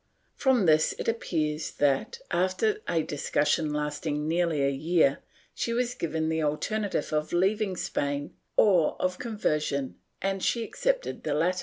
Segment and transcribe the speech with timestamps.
[0.33, 5.19] From this it appears that, after a discussion lasting nearly a year,
[5.53, 11.21] she was given the alternative of leaving Spain or of conversion and that she accepted
[11.23, 11.59] the latter.